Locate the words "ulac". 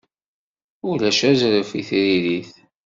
0.89-1.19